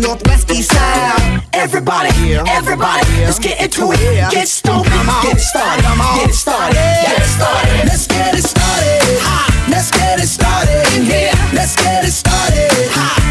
Northwest 0.00 0.50
East 0.50 0.72
Side. 0.72 1.42
Everybody, 1.52 2.10
everybody, 2.46 3.06
let's 3.26 3.38
get 3.38 3.60
into 3.60 3.90
it. 3.92 3.98
Get 4.30 4.48
stoked, 4.48 4.88
get 5.22 5.36
it 5.36 5.40
started, 5.40 5.82
get 5.82 6.30
it 6.30 6.34
started, 6.34 6.74
get 6.74 7.18
it 7.18 7.26
started. 7.26 7.84
Let's 7.84 8.06
get 8.06 8.34
it 8.34 8.42
started. 8.42 9.48
Let's 9.68 9.90
get 9.90 10.18
it 10.18 10.26
started 10.26 10.86
in 10.96 11.04
here. 11.04 11.32
Let's 11.52 11.76
get 11.76 12.04
it 12.04 12.12
started. 12.12 12.70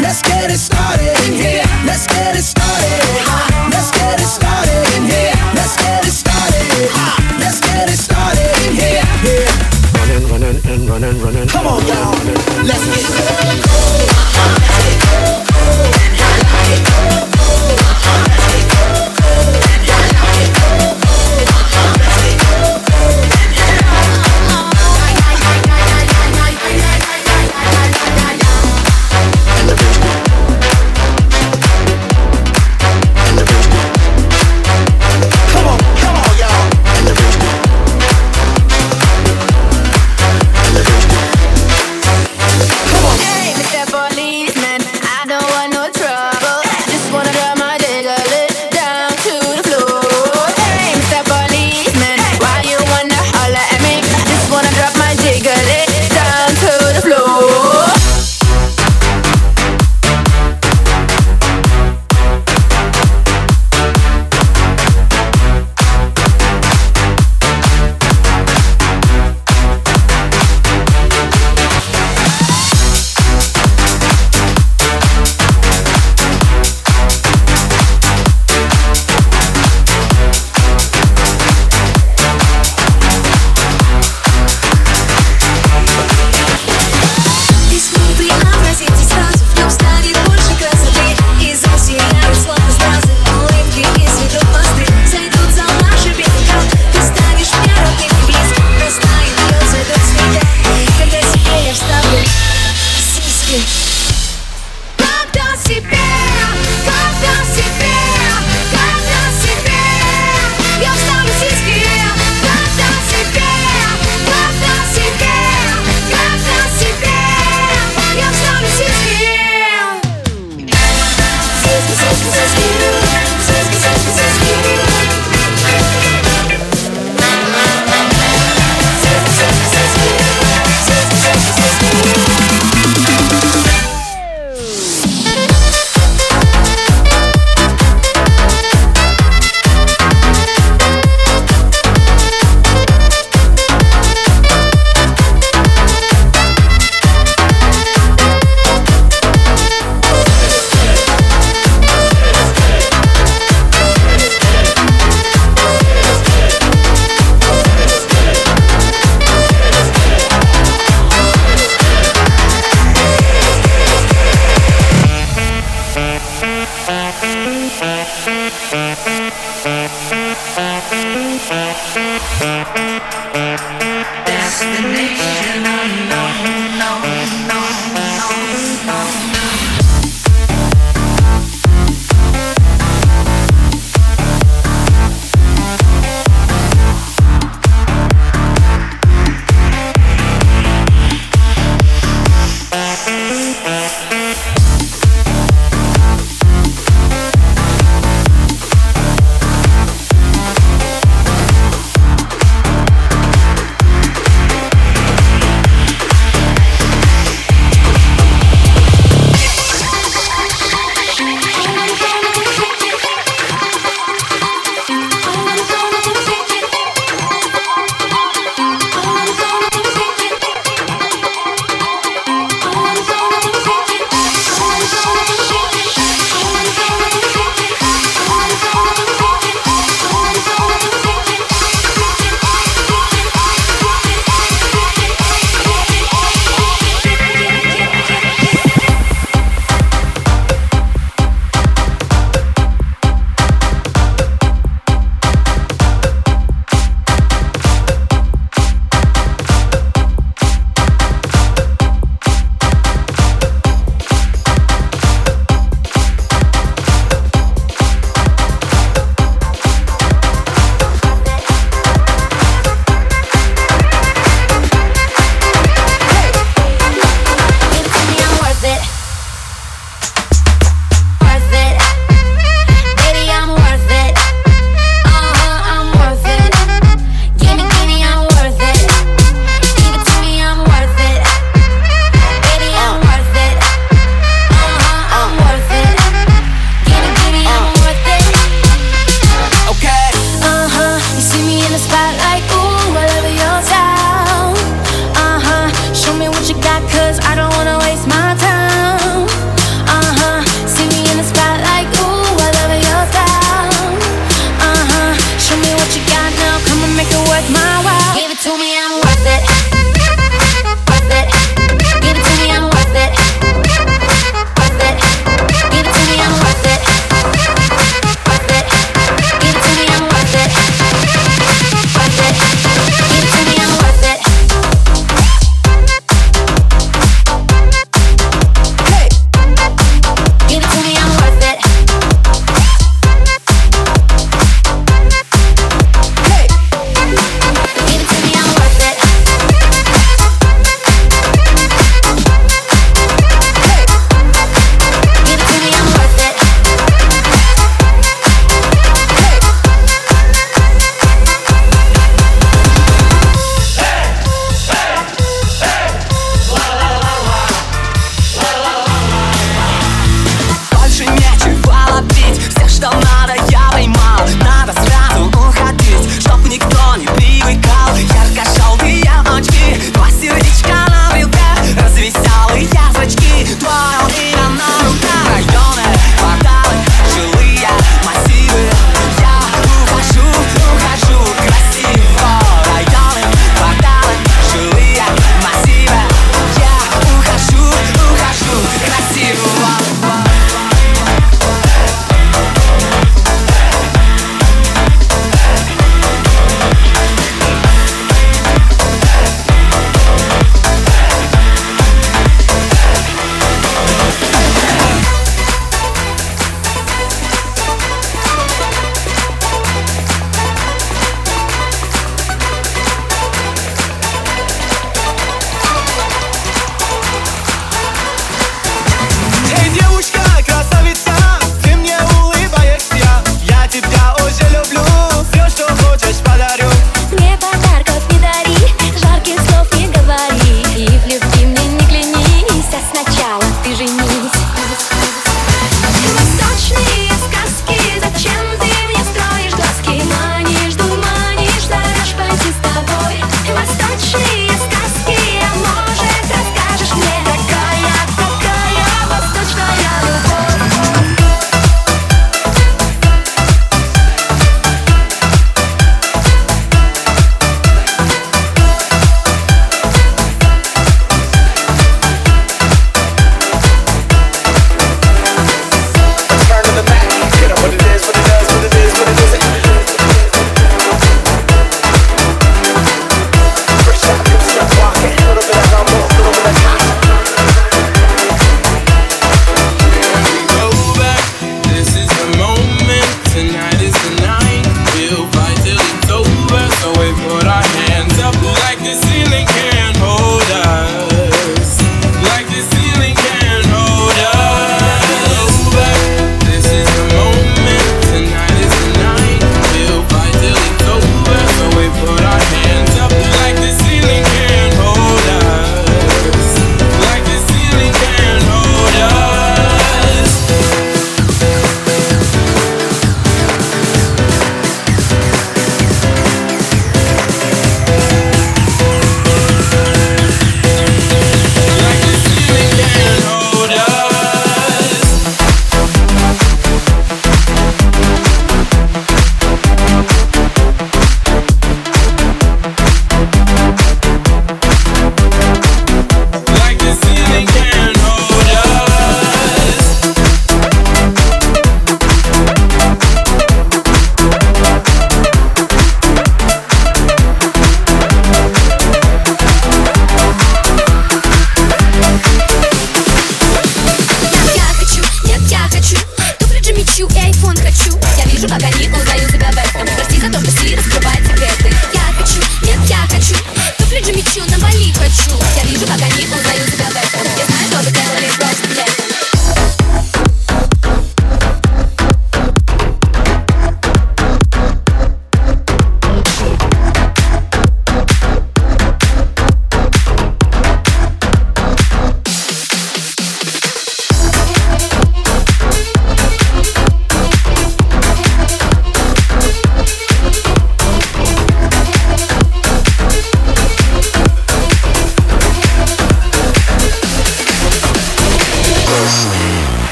Let's 0.00 0.22
get 0.22 0.50
it 0.50 0.58
started 0.58 1.16
in 1.26 1.32
here. 1.34 1.64
Let's 1.84 2.06
get 2.06 2.36
it 2.36 2.42
started. 2.42 3.00
Let's 3.72 3.90
get 3.90 4.20
it 4.20 4.28
started 4.28 4.84
in 4.96 5.04
here. 5.08 5.34
Let's 5.54 5.76
get 5.76 6.06
it 6.06 6.12
started. 6.12 6.90
Let's 7.40 7.60
get 7.60 7.88
it 7.88 7.98
started 7.98 8.52
in 8.64 8.72
here. 8.76 9.04
Running, 9.96 10.24
running, 10.30 10.58
and 10.66 10.88
running, 10.88 11.22
running. 11.22 11.48
Come 11.48 11.66
on, 11.66 11.86
y'all. 11.86 12.14
Let's 12.64 12.84
get 12.86 14.06
it. 14.06 14.09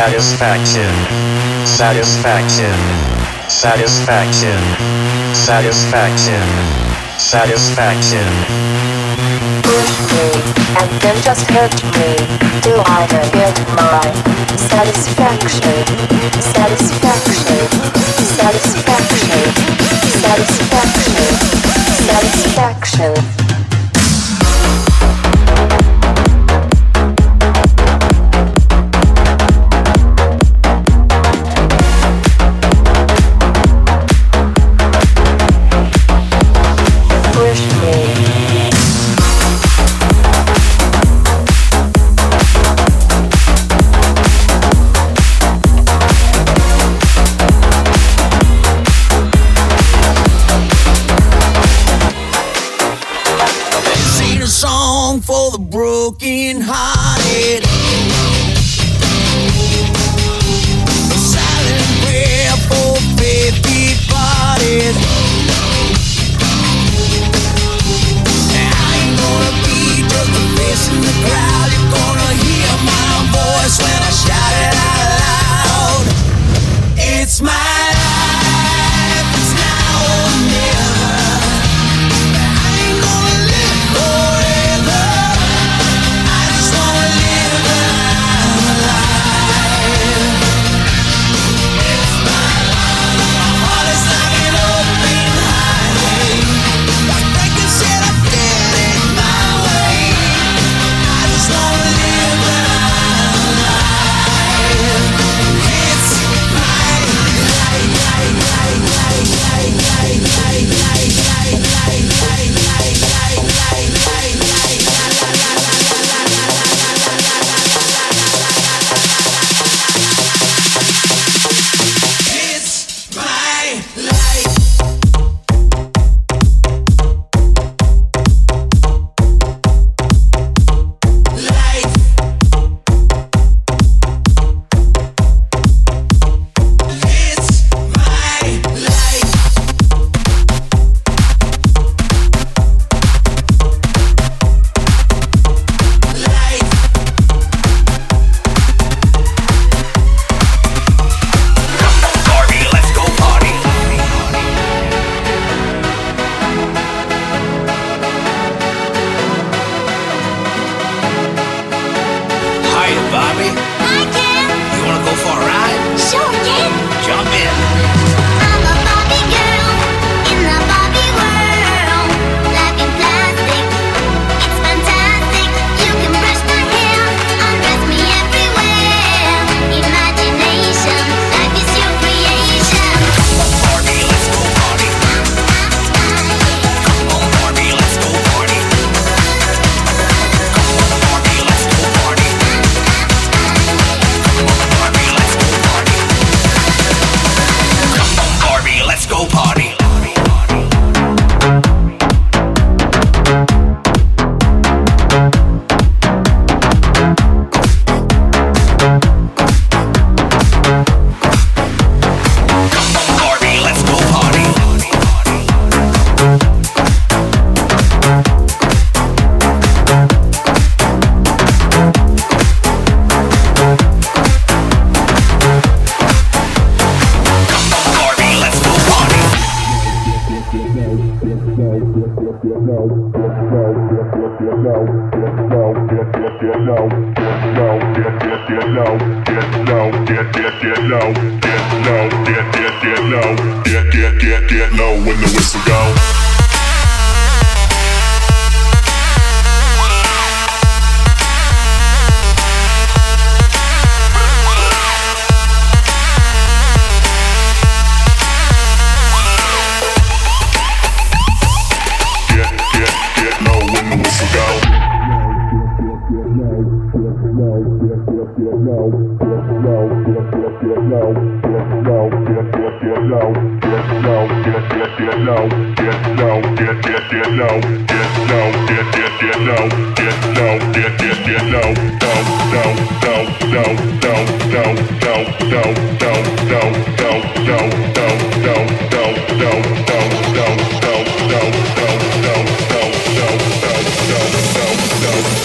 Satisfaction. 0.00 0.94
Satisfaction. 1.66 2.78
Satisfaction. 3.48 4.60
Satisfaction. 5.34 6.46
Satisfaction. 7.18 8.30
Push 9.68 9.94
me 10.12 10.28
and 10.80 10.90
then 11.02 11.16
just 11.20 11.44
hurt 11.50 11.76
me 11.98 12.16
till 12.64 12.80
I 12.86 13.04
get 13.36 13.56
my 13.76 14.00
satisfaction. 14.72 15.84
satisfaction. 16.56 17.66
Satisfaction. 18.40 19.44
Satisfaction. 20.24 20.24
Satisfaction. 20.24 21.34
Satisfaction. 22.08 23.59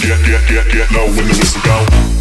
Get, 0.05 0.23
get, 0.23 0.47
get, 0.47 0.71
get 0.71 0.91
low 0.91 1.05
when 1.07 1.27
the 1.27 1.35
whistle 1.37 1.61
go. 1.63 2.14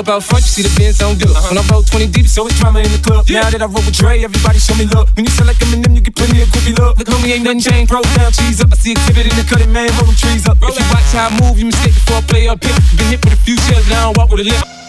Up 0.00 0.24
front, 0.24 0.40
you 0.40 0.48
see 0.48 0.64
the 0.64 0.72
Benz 0.80 0.96
on 1.04 1.20
dub. 1.20 1.28
Uh-huh. 1.28 1.52
When 1.52 1.60
I 1.60 1.64
roll 1.68 1.84
20 1.84 2.08
deep, 2.08 2.24
so 2.24 2.48
it's 2.48 2.56
drama 2.56 2.80
in 2.80 2.88
the 2.88 2.96
club. 3.04 3.28
Yeah. 3.28 3.44
Now 3.44 3.50
that 3.52 3.60
I 3.60 3.68
roll 3.68 3.84
with 3.84 3.92
Dre, 3.92 4.24
everybody 4.24 4.56
show 4.56 4.72
me 4.80 4.88
love. 4.88 5.12
When 5.12 5.28
you 5.28 5.30
sound 5.30 5.52
like 5.52 5.60
Eminem, 5.60 5.92
you 5.92 6.00
get 6.00 6.16
plenty 6.16 6.40
of 6.40 6.48
groovy 6.48 6.72
love. 6.72 6.96
Look, 6.96 7.12
homie, 7.12 7.36
ain't 7.36 7.44
nothing 7.44 7.60
changed. 7.60 7.92
Roll 7.92 8.00
down, 8.16 8.32
cheese 8.32 8.64
up. 8.64 8.72
I 8.72 8.80
see 8.80 8.96
exhibit 8.96 9.28
in 9.28 9.36
the 9.36 9.44
cutting, 9.44 9.68
man, 9.68 9.92
rolling 10.00 10.16
trees 10.16 10.48
up. 10.48 10.56
Roll 10.56 10.72
if 10.72 10.80
you 10.80 10.88
watch 10.88 11.12
how 11.12 11.28
I 11.28 11.36
move, 11.44 11.60
you 11.60 11.68
mistake 11.68 11.92
before 11.92 12.16
I 12.16 12.24
play 12.24 12.48
up 12.48 12.64
here. 12.64 12.72
Been 12.96 13.12
hit 13.12 13.20
with 13.20 13.36
a 13.36 13.40
few 13.44 13.60
shells, 13.68 13.84
now 13.92 14.08
I 14.08 14.12
walk 14.16 14.32
with 14.32 14.40
a 14.40 14.48
limp. 14.48 14.79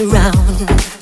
around. 0.00 0.95